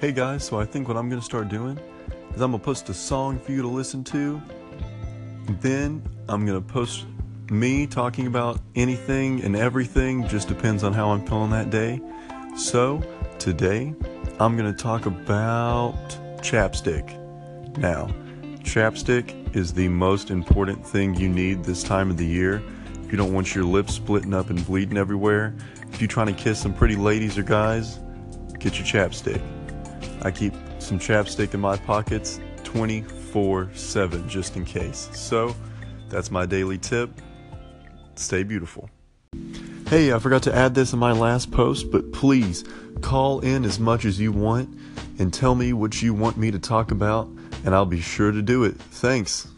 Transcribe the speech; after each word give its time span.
Hey 0.00 0.12
guys, 0.12 0.46
so 0.46 0.58
I 0.58 0.64
think 0.64 0.88
what 0.88 0.96
I'm 0.96 1.10
gonna 1.10 1.20
start 1.20 1.50
doing 1.50 1.78
is 2.34 2.40
I'm 2.40 2.52
gonna 2.52 2.62
post 2.62 2.88
a 2.88 2.94
song 2.94 3.38
for 3.38 3.52
you 3.52 3.60
to 3.60 3.68
listen 3.68 4.02
to. 4.04 4.40
Then 5.60 6.02
I'm 6.26 6.46
gonna 6.46 6.62
post 6.62 7.04
me 7.50 7.86
talking 7.86 8.26
about 8.26 8.62
anything 8.74 9.44
and 9.44 9.54
everything, 9.54 10.26
just 10.26 10.48
depends 10.48 10.84
on 10.84 10.94
how 10.94 11.10
I'm 11.10 11.26
feeling 11.26 11.50
that 11.50 11.68
day. 11.68 12.00
So 12.56 13.02
today 13.38 13.94
I'm 14.38 14.56
gonna 14.56 14.72
talk 14.72 15.04
about 15.04 15.92
chapstick. 16.38 17.18
Now, 17.76 18.06
chapstick 18.60 19.54
is 19.54 19.74
the 19.74 19.88
most 19.88 20.30
important 20.30 20.82
thing 20.86 21.14
you 21.14 21.28
need 21.28 21.62
this 21.62 21.82
time 21.82 22.08
of 22.08 22.16
the 22.16 22.24
year. 22.24 22.62
If 23.04 23.12
you 23.12 23.18
don't 23.18 23.34
want 23.34 23.54
your 23.54 23.64
lips 23.64 23.96
splitting 23.96 24.32
up 24.32 24.48
and 24.48 24.64
bleeding 24.64 24.96
everywhere, 24.96 25.54
if 25.92 26.00
you're 26.00 26.08
trying 26.08 26.34
to 26.34 26.42
kiss 26.42 26.58
some 26.58 26.72
pretty 26.72 26.96
ladies 26.96 27.36
or 27.36 27.42
guys, 27.42 27.98
get 28.58 28.78
your 28.78 28.86
chapstick. 28.86 29.42
I 30.22 30.30
keep 30.30 30.54
some 30.78 30.98
chapstick 30.98 31.54
in 31.54 31.60
my 31.60 31.76
pockets 31.76 32.40
24 32.64 33.70
7 33.74 34.28
just 34.28 34.56
in 34.56 34.64
case. 34.64 35.08
So, 35.12 35.54
that's 36.08 36.30
my 36.30 36.46
daily 36.46 36.78
tip. 36.78 37.10
Stay 38.16 38.42
beautiful. 38.42 38.90
Hey, 39.88 40.12
I 40.12 40.18
forgot 40.18 40.42
to 40.44 40.54
add 40.54 40.74
this 40.74 40.92
in 40.92 40.98
my 40.98 41.12
last 41.12 41.50
post, 41.50 41.90
but 41.90 42.12
please 42.12 42.64
call 43.00 43.40
in 43.40 43.64
as 43.64 43.80
much 43.80 44.04
as 44.04 44.20
you 44.20 44.30
want 44.30 44.78
and 45.18 45.32
tell 45.32 45.54
me 45.54 45.72
what 45.72 46.00
you 46.00 46.14
want 46.14 46.36
me 46.36 46.50
to 46.50 46.58
talk 46.58 46.90
about, 46.90 47.26
and 47.64 47.74
I'll 47.74 47.86
be 47.86 48.00
sure 48.00 48.30
to 48.30 48.42
do 48.42 48.64
it. 48.64 48.76
Thanks. 48.76 49.48